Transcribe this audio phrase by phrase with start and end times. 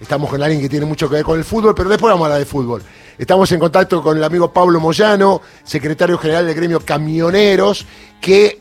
[0.00, 2.26] Estamos con alguien que tiene mucho que ver con el fútbol, pero después vamos a
[2.28, 2.82] hablar de fútbol.
[3.18, 7.86] Estamos en contacto con el amigo Pablo Moyano, secretario general del gremio Camioneros,
[8.18, 8.58] que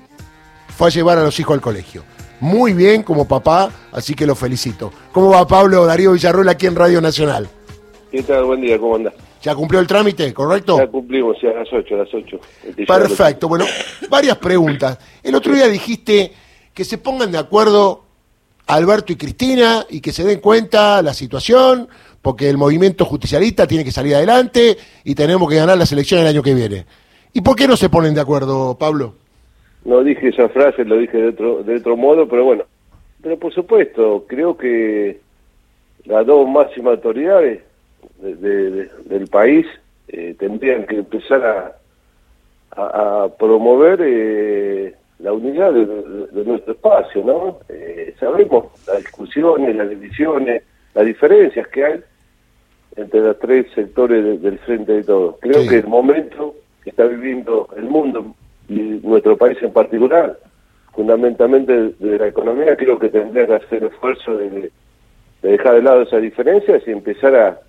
[0.68, 2.04] fue a llevar a los hijos al colegio.
[2.42, 4.92] Muy bien como papá, así que lo felicito.
[5.14, 7.50] ¿Cómo va Pablo Darío Villarroel aquí en Radio Nacional?
[8.12, 8.44] ¿Qué tal?
[8.44, 9.14] Buen día, ¿cómo andás?
[9.42, 10.78] ¿Ya cumplió el trámite, correcto?
[10.78, 12.40] Ya cumplimos, sí, a las 8, a las 8.
[12.86, 13.66] Perfecto, bueno,
[14.10, 14.98] varias preguntas.
[15.24, 16.34] El otro día dijiste
[16.74, 18.09] que se pongan de acuerdo
[18.70, 21.88] Alberto y Cristina y que se den cuenta la situación,
[22.22, 26.36] porque el movimiento justicialista tiene que salir adelante y tenemos que ganar las elecciones el
[26.36, 26.86] año que viene.
[27.34, 29.16] ¿Y por qué no se ponen de acuerdo, Pablo?
[29.86, 32.64] No dije esa frase, lo dije de otro, de otro modo, pero bueno.
[33.24, 35.20] Pero por supuesto, creo que
[36.06, 37.62] las dos máximas autoridades
[38.20, 39.66] del país
[40.10, 47.60] eh, tendrían que empezar a, a, promover eh, la unidad de, nuestro espacio, ¿no?
[47.68, 52.02] Eh, sabemos las discusiones, las divisiones, las diferencias que hay
[52.96, 55.36] entre los tres sectores del frente de todos.
[55.42, 58.34] Creo que el momento que está viviendo el mundo
[58.68, 60.40] y nuestro país en particular,
[60.94, 64.72] fundamentalmente de la economía, creo que tendría que hacer esfuerzo de,
[65.42, 67.60] dejar de lado esas diferencias y empezar a,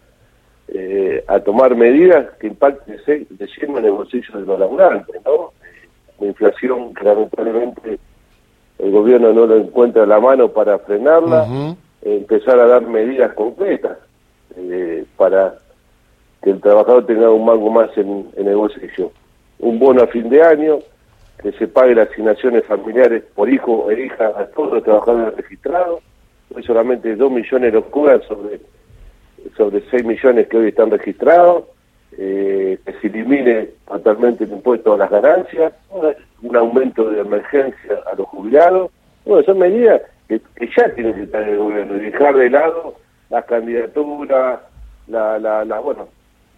[0.68, 5.52] eh, a tomar medidas que impacten de lleno en el bolsillo de los laburantes, ¿no?
[6.20, 7.98] La inflación que lamentablemente
[8.78, 13.98] el gobierno no lo encuentra a la mano para frenarla, empezar a dar medidas concretas
[14.56, 15.54] eh, para
[16.42, 19.12] que el trabajador tenga un mango más en, en el bolsillo.
[19.58, 20.78] Un bono a fin de año,
[21.42, 26.00] que se pague las asignaciones familiares por hijo e hija a todos los trabajadores registrados,
[26.54, 28.60] hoy solamente 2 millones los cubran sobre,
[29.56, 31.64] sobre 6 millones que hoy están registrados,
[32.18, 35.72] eh, que se elimine totalmente el impuesto a las ganancias,
[36.42, 38.90] un aumento de emergencia a los jubilados.
[39.24, 40.40] Bueno, son medidas que,
[40.76, 42.96] ya tienen que estar en el gobierno y dejar de lado
[43.28, 44.60] las candidaturas,
[45.06, 46.08] la, la, la, bueno,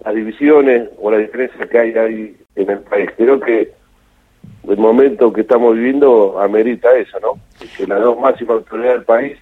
[0.04, 3.10] las divisiones o las diferencias que hay ahí en el país.
[3.16, 3.72] Creo que
[4.68, 7.38] el momento que estamos viviendo amerita eso, ¿no?
[7.76, 9.38] Que las dos máximas autoridades del país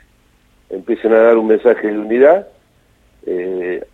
[0.70, 2.46] empiecen a dar un mensaje de unidad
[3.26, 3.84] eh,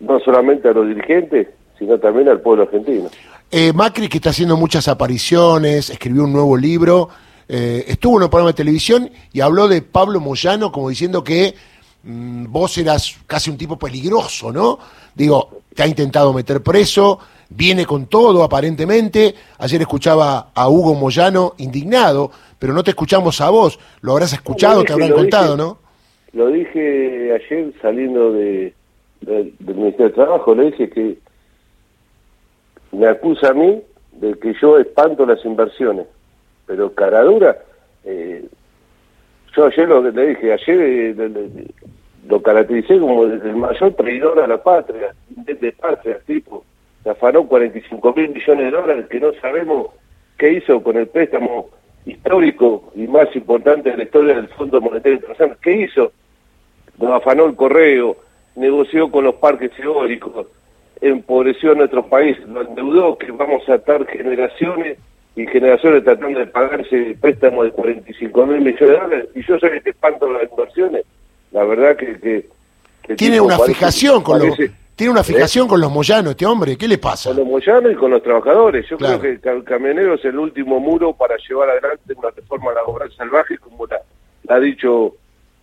[0.00, 1.48] no solamente a los dirigentes,
[1.78, 3.08] sino también al pueblo argentino.
[3.50, 7.08] Eh, Macri, que está haciendo muchas apariciones, escribió un nuevo libro,
[7.48, 11.54] eh, estuvo en un programa de televisión y habló de Pablo Moyano como diciendo que
[12.02, 14.78] mm, vos eras casi un tipo peligroso, ¿no?
[15.14, 19.34] Digo, te ha intentado meter preso, viene con todo aparentemente.
[19.58, 23.78] Ayer escuchaba a Hugo Moyano indignado, pero no te escuchamos a vos.
[24.02, 25.78] Lo habrás escuchado, te habrán contado, ¿no?
[26.34, 28.74] Lo dije ayer saliendo de,
[29.20, 31.18] del, Ministerio de Trabajo, le dije que
[32.92, 36.06] me acusa a mí de que yo espanto las inversiones,
[36.66, 37.58] pero caradura,
[38.04, 38.46] eh,
[39.56, 41.68] yo ayer lo le dije, ayer eh,
[42.28, 46.64] lo caractericé como el mayor traidor a la patria, de, patria, tipo,
[47.02, 49.88] se afanó 45 mil millones de dólares que no sabemos
[50.36, 51.70] qué hizo con el préstamo
[52.04, 56.12] histórico y más importante de la historia del Fondo Monetario Internacional, ¿qué hizo?
[56.98, 58.16] Nos afanó el correo,
[58.58, 60.46] negoció con los parques eólicos,
[61.00, 64.98] empobreció a nuestro país, lo endeudó, que vamos a estar generaciones
[65.36, 69.82] y generaciones tratando de pagarse préstamo de 45 mil millones de dólares, y yo el
[69.82, 71.04] que espanto las inversiones,
[71.52, 72.46] la verdad que...
[73.16, 74.58] tiene una fijación con los...
[74.98, 77.30] Tiene una fijación con los moyanos, este hombre, ¿qué le pasa?
[77.30, 78.84] Con los moyanos y con los trabajadores.
[78.90, 83.08] Yo creo que el camionero es el último muro para llevar adelante una reforma laboral
[83.12, 84.00] salvaje, como la
[84.48, 85.14] ha dicho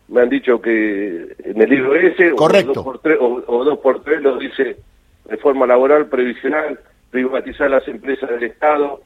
[0.08, 2.72] me han dicho que en el libro ese, Correcto.
[2.72, 4.78] O, dos por tres, o, dos por tres lo dice
[5.26, 6.80] reforma laboral previsional,
[7.10, 9.02] privatizar las empresas del Estado,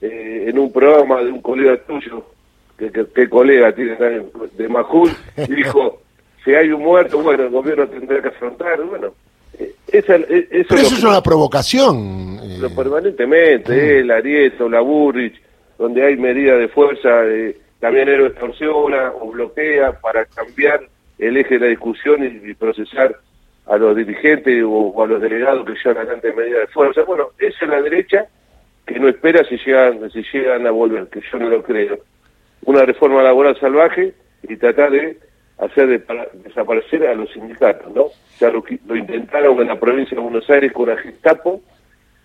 [0.00, 2.24] eh, en un programa de un colega tuyo,
[2.76, 5.10] que, que, colega tiene de Majul,
[5.48, 6.00] dijo,
[6.44, 9.12] si hay un muerto, bueno, el gobierno tendrá que afrontar, bueno,
[9.56, 12.60] eh, esa, eh, eso Pero eso es una provocación.
[12.60, 13.98] Lo permanentemente, mm.
[13.98, 15.40] el Arieto, la Burrich,
[15.78, 17.24] donde hay medidas de fuerza...
[17.26, 20.82] Eh, camionero extorsiona o bloquea para cambiar
[21.18, 23.16] el eje de la discusión y, procesar
[23.66, 27.02] a los dirigentes o, a los delegados que llevan adelante medidas de fuerza.
[27.02, 28.26] Bueno, esa es la derecha
[28.86, 31.98] que no espera si llegan, si llegan a volver, que yo no lo creo.
[32.64, 35.18] Una reforma laboral salvaje y tratar de
[35.58, 36.04] hacer
[36.44, 38.06] desaparecer a los sindicatos, ¿no?
[38.38, 41.60] Ya lo, lo, intentaron en la provincia de Buenos Aires con la Gestapo,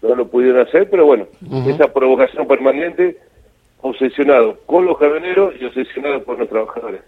[0.02, 1.28] no lo pudieron hacer, pero bueno,
[1.68, 3.18] esa provocación permanente
[3.86, 7.02] obsesionado con los camioneros y obsesionado por los trabajadores.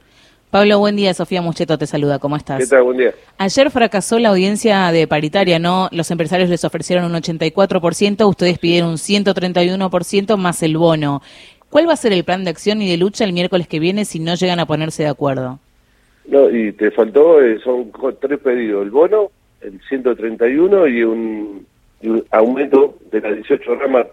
[0.52, 1.14] Pablo, buen día.
[1.14, 2.20] Sofía Mucheto te saluda.
[2.20, 2.60] ¿Cómo estás?
[2.60, 2.84] ¿Qué tal?
[2.84, 3.14] Buen día.
[3.38, 5.90] Ayer fracasó la audiencia de paritaria, ¿no?
[5.92, 11.22] Los empresarios les ofrecieron un 84%, ustedes pidieron un 131% más el bono.
[11.70, 14.06] ¿Cuál va a ser el plan de acción y de lucha el miércoles que viene
[14.06, 15.60] si no llegan a ponerse de acuerdo?
[16.28, 17.92] No, y te faltó, eh, son
[18.22, 19.32] tres pedidos, el bono,
[19.62, 21.66] el 131 y un,
[22.02, 24.08] y un aumento de las 18 ramas,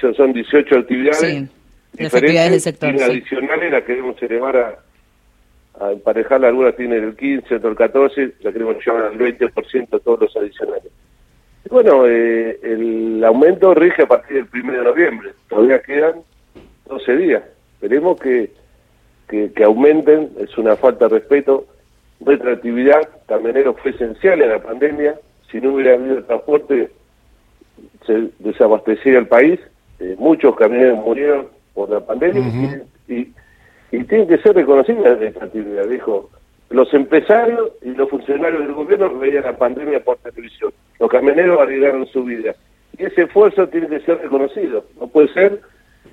[0.00, 1.18] son 18 actividades.
[1.18, 1.48] Sí,
[1.98, 2.94] las actividades del sector.
[2.94, 3.04] Y sí.
[3.04, 4.78] adicionales las queremos elevar a,
[5.80, 10.20] a emparejarla, algunas tienen el 15, otras el 14, la queremos llevar al 20% todos
[10.20, 10.90] los adicionales.
[11.64, 16.22] Y bueno, eh, el aumento rige a partir del 1 de noviembre, todavía quedan
[16.88, 17.42] 12 días.
[17.74, 18.50] Esperemos que,
[19.28, 21.66] que, que aumenten, es una falta de respeto.
[22.20, 25.16] Nuestra actividad, camionero, fue esencial en la pandemia.
[25.50, 26.90] Si no hubiera habido transporte,
[28.06, 29.60] se desabastecía el país.
[29.98, 33.34] Eh, muchos camioneros murieron por la pandemia y, y,
[33.92, 36.30] y tiene que ser reconocida esta actividad, dijo.
[36.68, 40.72] Los empresarios y los funcionarios del gobierno veían la pandemia por televisión.
[40.98, 42.56] Los camioneros arriesgaron su vida.
[42.98, 44.84] Y ese esfuerzo tiene que ser reconocido.
[45.00, 45.60] No puede ser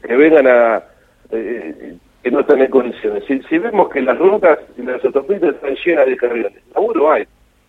[0.05, 0.83] que vengan a...
[1.31, 3.23] Eh, que no están en condiciones.
[3.27, 7.27] Si, si, vemos que las rutas y las autopistas están llenas de camiones, laburo hay,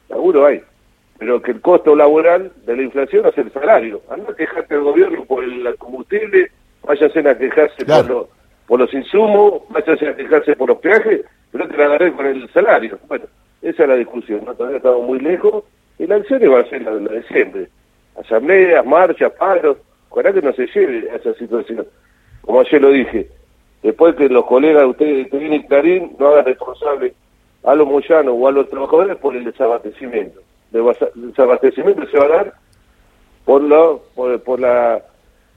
[0.08, 0.62] laburo hay,
[1.18, 4.02] pero que el costo laboral de la inflación es el salario.
[4.10, 6.50] Anda a quejarte del gobierno por el combustible,
[6.82, 8.02] váyanse a quejarse claro.
[8.02, 8.28] por, lo,
[8.66, 11.22] por los insumos, váyanse a quejarse por los peajes,
[11.52, 12.98] pero te la agarré con el salario.
[13.08, 13.26] Bueno,
[13.62, 14.54] esa es la discusión, ¿no?
[14.54, 15.64] todavía estamos muy lejos
[15.98, 17.68] y la acción va a ser la, la de siempre.
[18.20, 19.78] Asambleas, marchas, paros,
[20.10, 21.86] ojalá que no se lleve a esa situación.
[22.42, 23.28] Como ayer lo dije,
[23.82, 27.14] después que los colegas de ustedes, que viene Clarín, no hagan responsable
[27.64, 30.40] a los moyanos o a los trabajadores por el desabastecimiento.
[31.14, 32.54] Desabastecimiento se va a dar
[33.44, 35.02] por la, por, por la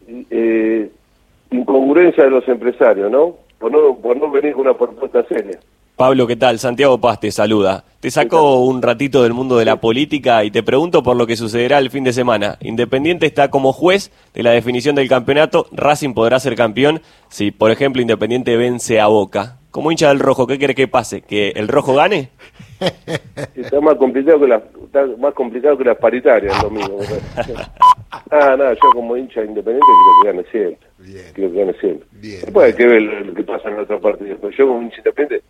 [0.07, 0.89] eh,
[1.51, 3.35] incongruencia de los empresarios, ¿no?
[3.59, 3.95] Por, ¿no?
[3.95, 5.59] por no venir con una propuesta seria.
[5.97, 6.59] Pablo, ¿qué tal?
[6.59, 7.83] Santiago Paz te saluda.
[7.99, 11.35] Te saco un ratito del mundo de la política y te pregunto por lo que
[11.35, 12.59] sucederá el fin de semana.
[12.61, 15.65] Independiente está como juez de la definición del campeonato.
[15.71, 19.56] Racing podrá ser campeón si, por ejemplo, Independiente vence a Boca.
[19.71, 21.21] Como hincha del rojo, ¿qué quiere que pase?
[21.21, 22.29] ¿Que el rojo gane?
[23.55, 26.99] Está más complicado que las, está más complicado que las paritarias el domingo.
[28.11, 29.87] ah, nada, yo como hincha independiente
[30.21, 30.87] quiero que gane siempre.
[30.99, 31.25] Bien.
[31.33, 32.07] Quiero que gane siempre.
[32.11, 32.41] Bien.
[32.41, 34.35] Después hay que ver lo que pasa en la otra partida.
[34.39, 35.43] Pero yo como hincha independiente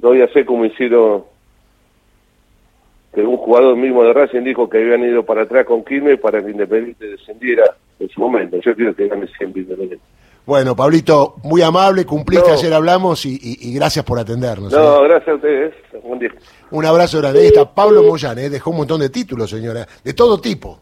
[0.00, 1.24] no voy a hacer como hicieron
[3.14, 6.44] que un jugador mismo de Racing dijo que habían ido para atrás con Quilmes para
[6.44, 7.64] que Independiente descendiera
[7.98, 8.58] en su momento.
[8.60, 10.04] Yo quiero que gane siempre Independiente.
[10.46, 12.54] Bueno, Pablito, muy amable, cumpliste, no.
[12.54, 14.72] ayer hablamos y, y, y, gracias por atendernos.
[14.72, 15.08] No, ¿eh?
[15.08, 15.74] gracias a ustedes.
[16.02, 16.30] Buen día.
[16.70, 17.40] Un abrazo grande.
[17.40, 18.50] Ahí está Pablo Moyán, ¿eh?
[18.50, 20.72] dejó un montón de títulos, señora, de todo tipo.